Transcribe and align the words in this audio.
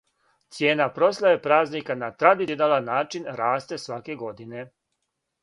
Цијена 0.55 0.85
прославе 0.95 1.37
празника 1.43 1.97
на 2.05 2.09
традиционалан 2.23 2.89
начин 2.93 3.29
расте 3.43 3.81
сваке 3.85 4.19
године. 4.25 4.67